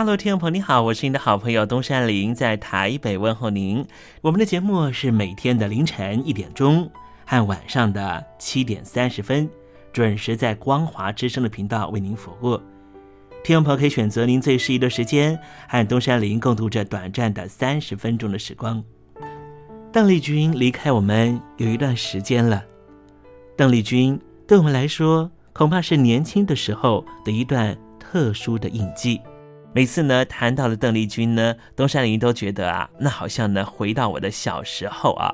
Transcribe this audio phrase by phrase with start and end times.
[0.00, 3.84] 大陆听众朋友，你好，我是您的好朋友东山林，在台北问候您。
[4.22, 6.90] 我们的节目是每天的凌晨一点钟
[7.26, 9.46] 和晚上的七点三十分，
[9.92, 12.58] 准时在光华之声的频道为您服务。
[13.44, 15.38] 听众朋友可以选择您最适宜的时间，
[15.68, 18.82] 和东山林共度这短暂的三十分钟的时光。
[19.92, 22.64] 邓丽君离开我们有一段时间了，
[23.54, 24.18] 邓丽君
[24.48, 29.20] 对我们来说，恐怕是年轻的时候的一段特殊的印记。
[29.72, 35.32] 每次呢谈到了邓丽君呢，东山林都觉得啊，那好像呢回到我的小时候啊。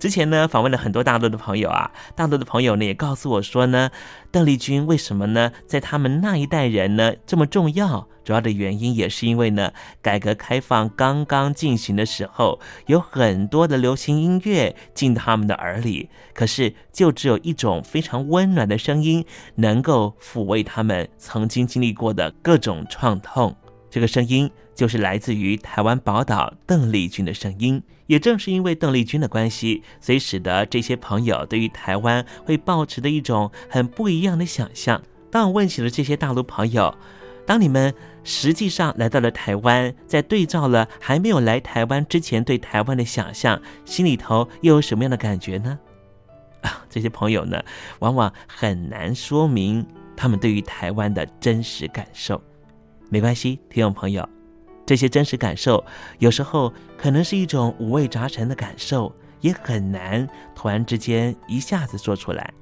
[0.00, 3.90] 之前呢访问了很多大陆的朋友啊，大陆的朋友呢也告诉我说呢，
[4.32, 8.08] 邓丽君为什么呢在他们那一代人呢这么重要？
[8.24, 9.72] 主要的原因也是因为呢，
[10.02, 19.24] 改革开放刚刚进行的时候，有很多的流行音乐进他们的耳里，可是就只有一种非常温暖的声音，
[19.54, 23.56] 能够抚慰他们曾经经历过的各种创痛。
[23.90, 27.82] 这个声音就是来自于台湾宝岛邓丽君的声音。
[28.06, 35.02] 也正是因为邓丽君的关系，所以使得这些朋友对于台湾会抱持的一种很不一样的想象。
[35.30, 36.94] 当我问起了这些大陆朋友，
[37.44, 37.94] 当你们
[38.24, 45.78] 实际上来到了台湾，在对照了还没有来台湾之前对台湾的想象，心里头又有什么样的感觉呢？
[46.62, 47.62] 啊， 这些朋友呢，
[47.98, 52.42] 往往很难说明他们对于台湾的真实感受。
[53.10, 54.28] 没关系，听众朋友，
[54.84, 55.82] 这些真实感受
[56.18, 59.10] 有时候可能是一种五味杂陈的感受，
[59.40, 62.52] 也很难突然之间一下子说出来。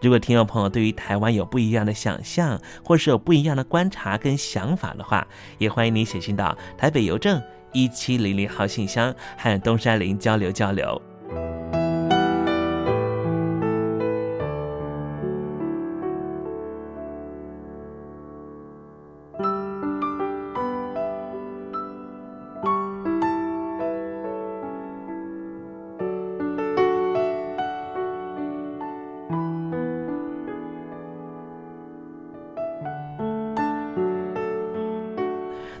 [0.00, 5.26] 如果听众朋友对于台湾有不一样的想象，或是有不一样的观察跟想法的话，
[5.58, 7.40] 也欢迎你写信到台北邮政
[7.72, 11.00] 一七零零号信箱，和东山林交流交流。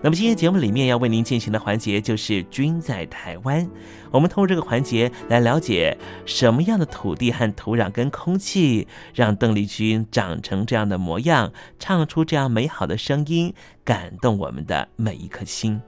[0.04, 3.64] 那么今天节目里面要为您进行的环节就是“君在台湾”。
[4.10, 5.96] 我们通过这个环节来了解
[6.26, 13.54] 什么样的土地和土壤跟空气，让邓丽君长成这样的模样，唱出这样美好的声音，
[13.84, 15.80] 感动我们的每一颗心。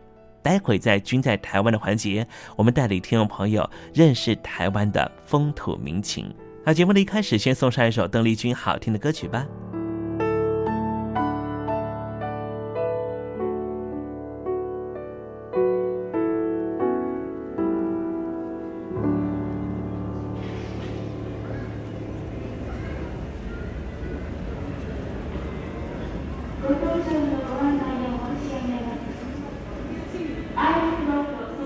[0.44, 2.25] 待会在“君在台湾”的环节，
[2.55, 6.32] 我们带领听众朋友认识台湾的风土民情。
[6.64, 9.44] 那节目的一开始，先送上一首邓丽君好听的歌曲吧。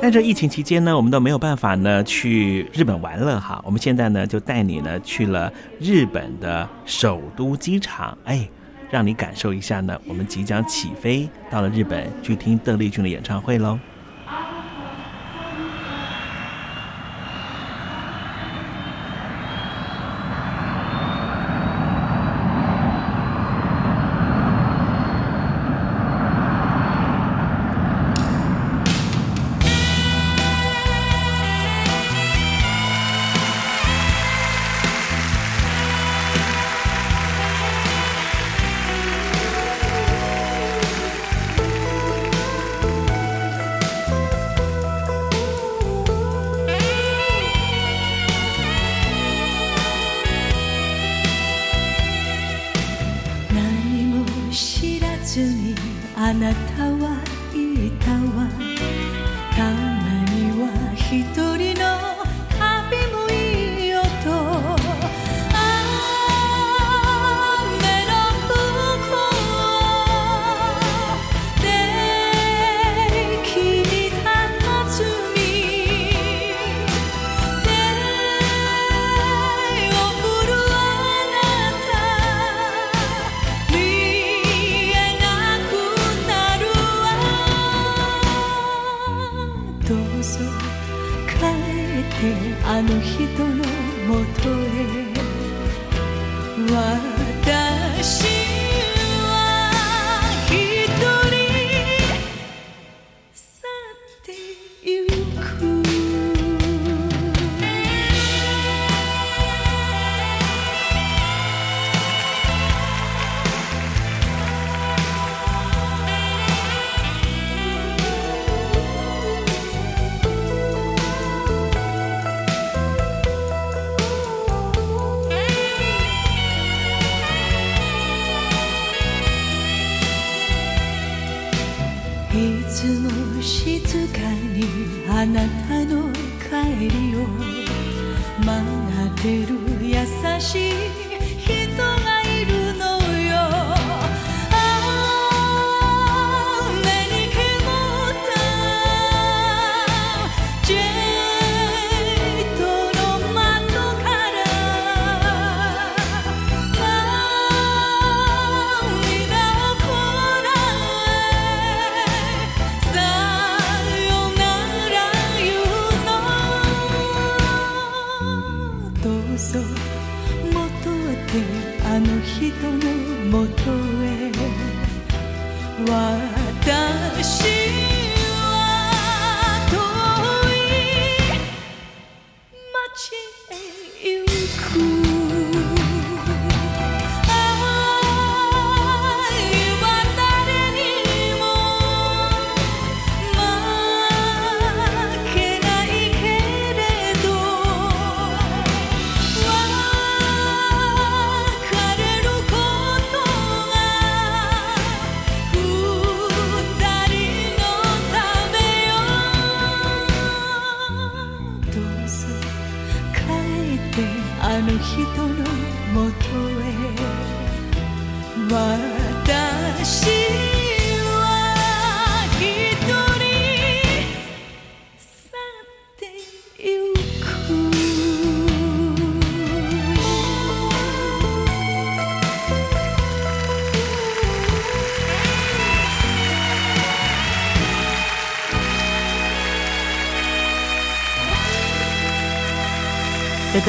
[0.09, 3.61] 在这疫情期间呢，我们都没有办法呢去日本玩了哈。
[3.63, 8.49] 我们现在呢就带你呢去了日本的首都机场，哎，
[8.91, 13.79] 让你感受一下呢，我们即将起飞到了日本去听邓丽君的演唱会喽。
[92.79, 93.57] あの人の
[94.07, 95.09] もとへ。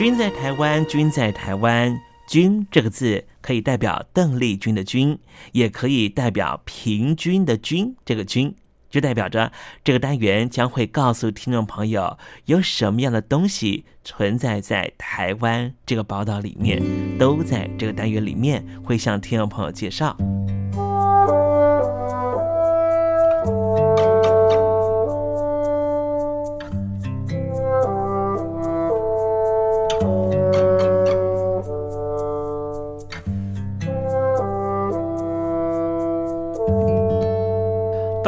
[0.00, 5.18] 君在台湾，君在台湾，君这个字可以代表邓丽君的君，
[5.52, 7.94] 也可以代表平均的均。
[8.06, 8.54] 这个均
[8.88, 9.52] 就代表着
[9.84, 12.16] 这个单元将会告诉听众朋友
[12.46, 16.82] 有什么样的东西存在在台湾这个宝岛里面，
[17.18, 20.16] 都在这个单元里面会向听众朋友介绍。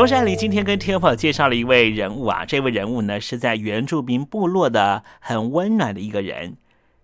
[0.03, 6.57] 东山里今天跟天宝介绍了一位人物啊，这位人物呢是在原住民部落的很温暖的一个人。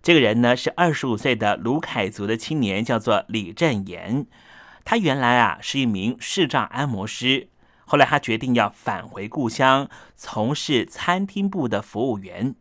[0.03, 4.27] 这个人呢是二十五岁的卢凯族的青年，叫做李振言。
[4.85, 7.47] 他原来啊是一名视障按摩师，
[7.85, 12.57] 后来他决定要返回故乡，从事餐厅部的服务员。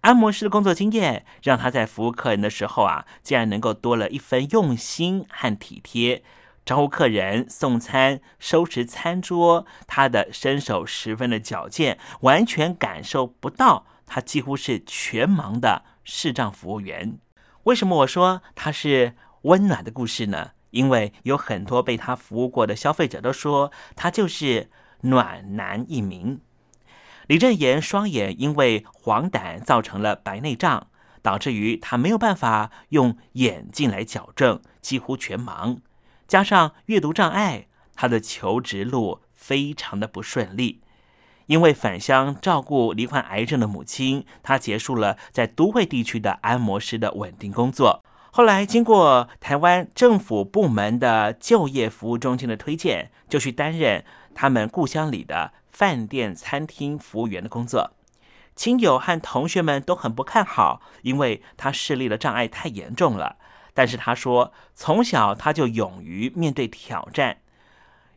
[0.00, 6.22] 按摩师的工作经验让他在服务客人的时候啊，竟然能够多了一分用心和体贴。
[6.64, 17.18] 招呼客人、送餐、收拾餐桌，他的身手十分的矫健，完全感受不到他几乎是全盲的视障服务员。
[17.64, 20.52] 为什么我说他是温暖的故事呢？
[20.70, 24.70] 因为有很多被他服务过的消费者都说他就是
[25.02, 26.40] 暖男一名。
[27.26, 30.88] 李正言双眼因为黄疸造成了白内障，
[31.22, 35.78] 导致于他没有办法用眼镜来矫正，几乎全盲。
[36.32, 40.80] 加上阅读障碍，他的求职路非常的不顺利。
[41.44, 48.02] 因为返乡照顾罹患癌症的母亲，他结束了在都会地区的按摩师的稳定工作。
[48.30, 54.02] 后来经过台湾政府部门的就业服务中心的推荐，就去担任
[54.34, 57.90] 他们故乡里的饭店餐厅服务员的工作。
[58.56, 63.36] 亲友和同学们都很不看好，因为他视力的障碍太严重了。
[63.74, 67.38] 但是他说，从小他就勇于面对挑战，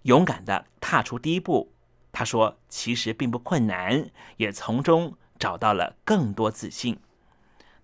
[0.04, 1.72] 勇敢的踏出第一步。
[2.12, 7.00] 他说，其实并不困难，也从中找到了更多自信。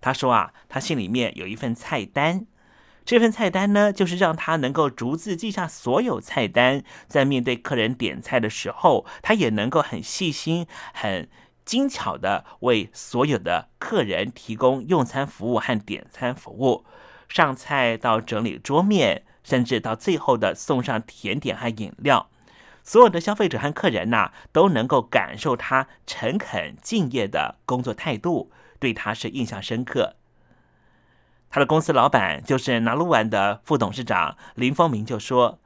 [0.00, 2.46] 他说啊，他心里面有一份菜单，
[3.04, 11.28] 这份菜单呢，就是让他能够逐字记下所有菜单，在面对客人点菜的时候，他也能够很细心、很
[11.64, 16.84] 精巧的为所有的客人提供用餐服务和点餐服务。
[17.32, 22.28] 上菜到整理桌面，甚至到最后的送上甜点和饮料，
[22.84, 30.16] 所有的消费者和客人呐，都能够感受他诚恳敬业的工作态度，对他是印象深刻。
[31.48, 35.58] 他的公司老板就是拿鹿丸的副董事长林峰明就说：“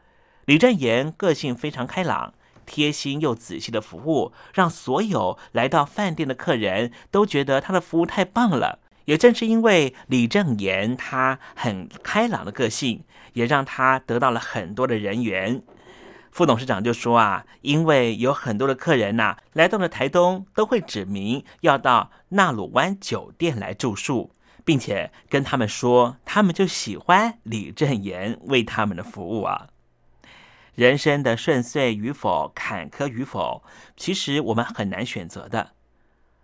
[0.46, 15.62] 李正言个性非常开朗，贴心又仔细的服务，让所有来到饭店的客人都觉得他的服务太棒了。”也正是因为李正言他很开朗的个性，也让他得到了很多的人缘。
[16.30, 24.32] 副董事长就说啊，因为有很多的客人呐，来到了台东，都会指明要到纳鲁湾酒店来住宿，
[24.62, 29.68] 并且跟他们说，他们就喜欢李正言为他们的服务啊。
[30.75, 33.62] 人生的顺遂与否、坎坷与否，
[33.96, 35.70] 其实我们很难选择的，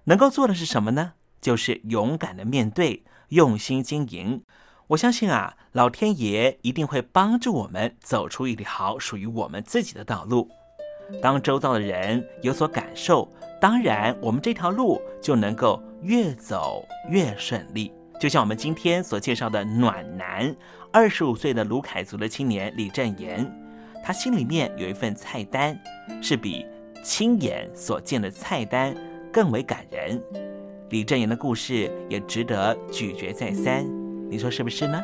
[0.04, 1.12] 能够做的是什么呢？
[1.43, 4.43] 就是勇敢的面对，用心经营。
[4.89, 10.49] 我相信啊，老天爷一定会帮助我们走出一条属于我们自己的道路。
[11.21, 13.31] 当周遭的人有所感受，
[13.61, 17.93] 当然我们这条路就能够越走越顺利。
[18.21, 20.55] 就像我们今天所介绍的暖男，
[20.93, 23.51] 二十五岁的卢凯族的青年李正言，
[24.05, 25.79] 他心里面有一份菜单，
[26.23, 26.65] 是比
[27.03, 28.95] 亲眼所见的菜单
[29.33, 30.23] 更为感人。
[30.93, 33.83] 李正言的故事也值得咀嚼再三，
[34.29, 35.03] 你说是不是呢？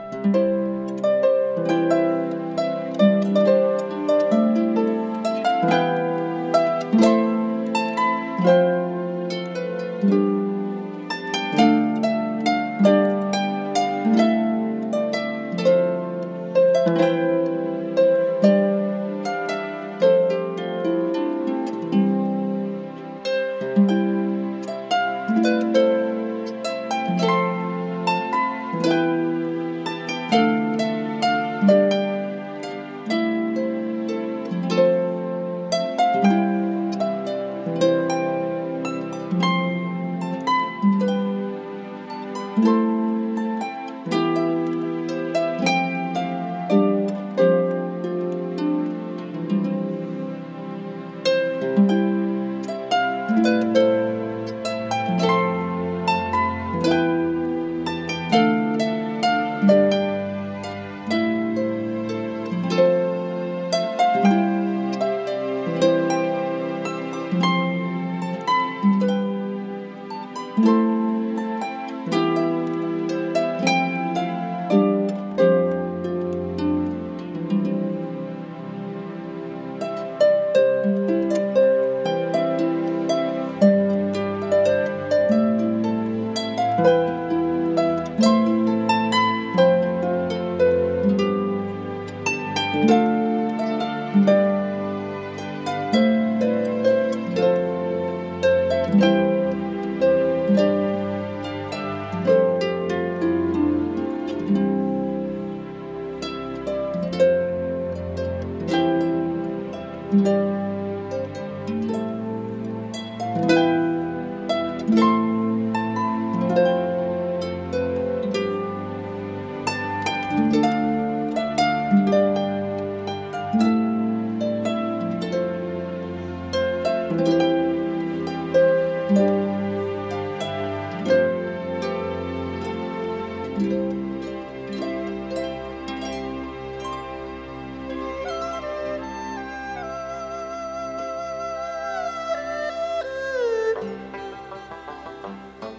[92.87, 93.18] Música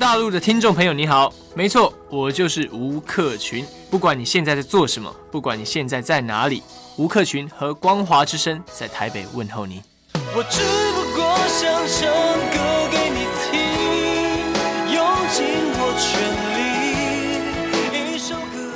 [0.00, 3.62] 大陆的听众朋友，你好，没错，我就是吴克群。
[3.90, 6.62] 不管你现在在做什么，不管你现在在哪里，
[6.96, 9.82] 吴克群和光华之声在台北问候你。
[10.34, 10.62] 我只
[10.94, 12.08] 不过想唱
[12.50, 13.60] 歌给你听，
[14.94, 15.44] 用尽
[15.76, 16.08] 我全
[18.08, 18.72] 力，一首歌。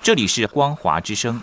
[0.00, 1.42] 这里是光华之声。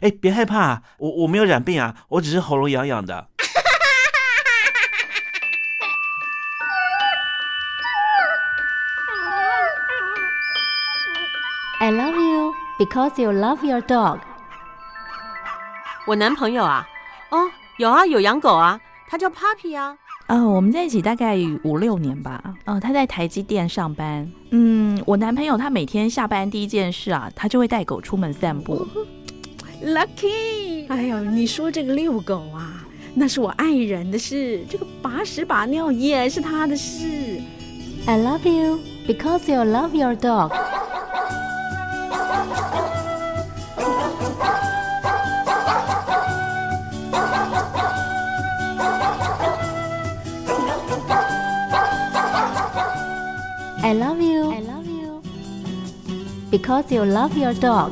[0.00, 3.28] 哎哎，别害怕，我我没有染病啊，我只是喉咙痒痒的。
[11.78, 14.18] I love you because you love your dog。
[16.06, 16.86] 我男朋友啊，
[17.30, 19.96] 哦，有啊，有养狗啊，他叫 Papi 啊。
[20.28, 22.42] 呃，我们在一起大概五六年吧。
[22.64, 24.28] 呃，他在台积电上班。
[24.50, 28.86] 嗯，我男朋友他每天下班第一件事啊，他就会带狗出门散步。
[29.83, 37.41] Lucky，哎呦，你说这个遛狗啊，那是我爱人的事，这个把屎把尿也是他的事。
[38.05, 40.51] I love you because you love your dog。
[53.83, 54.51] I love you.
[54.51, 55.21] I love you.
[56.49, 57.91] Because you love your dog.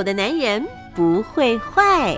[0.00, 2.16] 我的男人不会坏。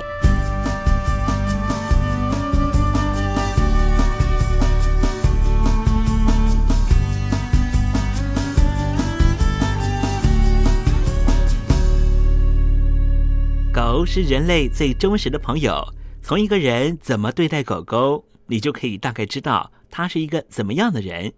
[13.73, 15.85] 狗是人类最忠实的朋友。
[16.23, 21.33] 从一个人怎么对待狗狗，你就可以大概知道他是一个怎么样的人。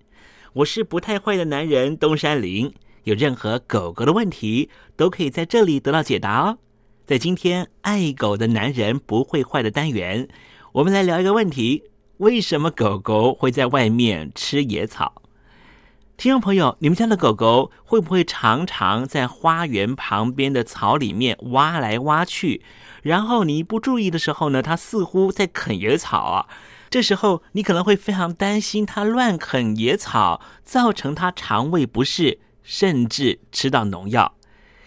[0.53, 2.71] 我是不太坏的男人东山林，
[3.05, 6.59] 有任何狗狗的问题，都可以在这里得到解答哦。
[7.07, 10.29] 在今天爱狗的男人不会坏的单元，
[10.73, 11.85] 我们来聊一个问题：
[12.17, 15.23] 为什么狗狗会在外面吃野草？
[16.17, 22.62] 听众朋友，你们家的狗狗会不会常常在花园旁边的草里面挖来挖去？
[23.03, 26.47] 然后你不注意的时候呢，它似乎在啃野草啊。
[26.88, 34.35] 这时候你可能会非常担心它乱啃野草，造成它肠胃不适，甚至吃到农药。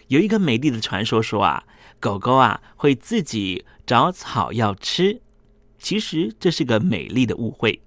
[0.07, 1.63] 有一个美丽的传说说啊，
[2.01, 5.21] 狗狗啊会自己找草药吃。
[5.79, 7.81] 其实这是个美丽的误会。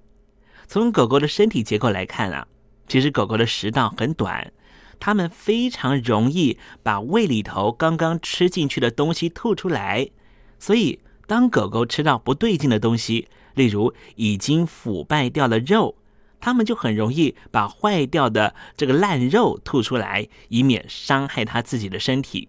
[0.67, 2.47] 从狗狗的身体结构来看啊。
[2.89, 4.53] 其实狗狗的食道很短，
[4.99, 10.11] 它们非常容易把胃里头刚刚吃进去的东西吐出来。
[10.59, 10.99] 所以，
[11.29, 15.95] 当狗狗吃到不对劲的东西，例如已经腐败掉了肉，
[16.41, 22.49] 它们就很容易把坏掉的这个烂肉吐出来，以免伤害它自己的身体。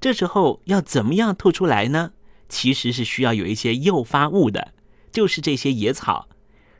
[0.00, 2.12] 这时候要怎么样吐出来呢？
[2.48, 4.74] 其实是需要有一些诱发物的，
[5.10, 6.28] 就是这些野草。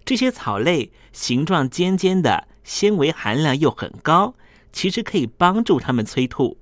[0.04, 2.48] 这些草类形状尖尖的。
[2.64, 4.36] 纤维含量又很高，
[4.72, 6.56] 其实可以帮助它们催吐。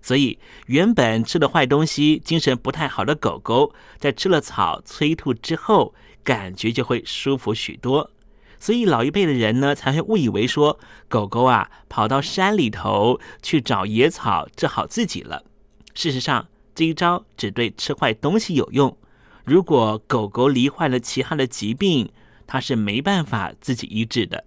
[0.00, 8.11] 所以，原本吃了坏东西、精神不太好的狗狗，在吃了草催吐之后，感觉就会舒服许多。
[8.62, 15.42] 所以，老一辈的人呢，才会误以为说，狗狗啊跑到山里头去找野草治好自己了。
[15.94, 18.96] 事实上，这一招只对吃坏东西有用。
[19.44, 22.08] 如果狗狗罹患了其他的疾病，
[22.46, 24.44] 它是没办法自己医治的。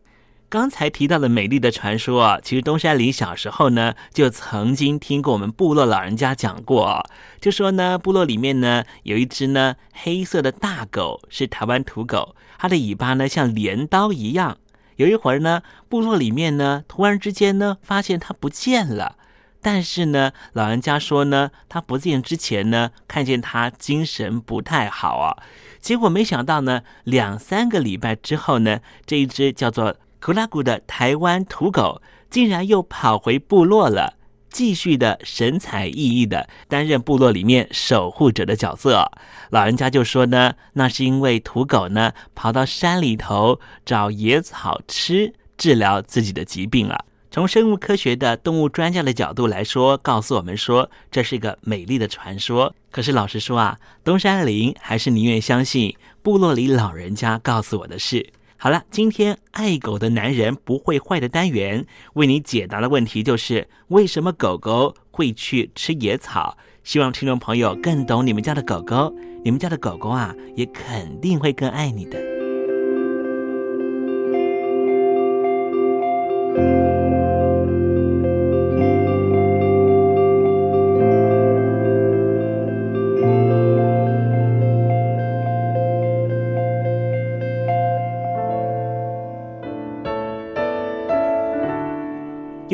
[0.47, 7.03] 刚才提到的美丽的传说啊，其实东山林小时候呢，就曾经听过我们部落老人家讲过，
[7.41, 14.58] 就说呢，部落里面呢有一只呢黑色的大狗，是台湾土狗，它的尾巴呢像镰刀一样。
[14.97, 19.17] 有一会儿呢，部落里面呢突然之间呢发现它不见了，
[19.62, 25.36] 但是呢，老人家说呢，它不见之前呢，看见它精神不太好啊，
[25.81, 29.97] 结果没想到呢，两三个礼拜之后呢，这一只叫做。
[30.25, 34.15] 图拉古的台湾土狗竟然又跑回部落了，
[34.49, 39.11] 继续的神采奕奕的担任部落里面守护者的角色。
[39.51, 47.05] 老人家就说呢，那是因为土狗呢跑到山里头找野草吃，治疗自己的疾病了。
[47.29, 52.73] 从生物科学的动物专家的角度来说，告诉我们说这是一个美丽的传说。
[52.89, 58.33] 可是老实说啊，东山林还是宁愿相信部落里老人家告诉我的事。
[58.65, 66.58] 好了，今天爱狗的男人不会坏的单元为你解答的问题就是为什么狗狗会去吃野草？
[66.84, 72.35] 希望听众朋友更懂你们家的狗狗，你们家的狗狗啊，也肯定会更爱你的。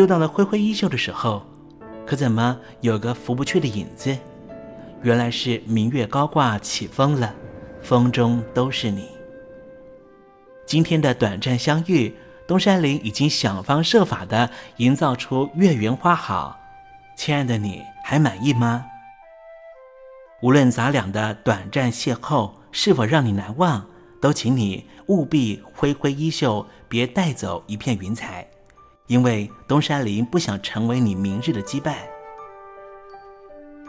[0.02, 1.46] 又到了挥挥衣袖的时候，
[2.08, 4.18] 可怎么有个拂不去的影子？
[5.04, 7.32] 原来是明月高挂起风了，
[7.84, 9.08] 风中都是你。
[10.66, 12.16] 今天的短暂相遇，
[12.48, 16.60] 东山林已经想方设法的营造出月圆花好。
[17.16, 18.84] 亲爱的你还满意吗？
[20.42, 23.86] 无论咱俩的短暂邂逅是否让你难忘，
[24.20, 28.48] 都请你务必挥挥衣袖，别带走一片云彩。
[29.12, 31.96] 因为东山林不想成为你明日的羁绊，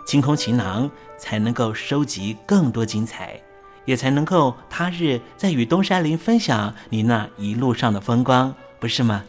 [0.04, 3.40] 清空行囊才能够收集更多精彩，
[3.84, 9.22] 也才能够他日再与东山林分享你那一路上的风光，不是吗？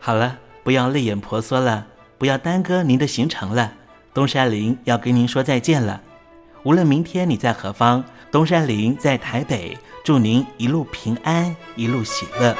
[0.00, 1.86] 好了，不要泪眼婆娑了，
[2.18, 3.74] 不要耽搁您的行程了，
[4.12, 6.02] 东山林要跟您说再见了。
[6.64, 12.56] 无论明天你在何方，东山林在台北，祝您一路平安，一路喜乐。